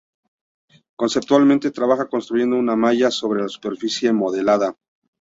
[0.95, 4.75] Conceptualmente, trabaja construyendo una "malla" sobre la superficie modelada.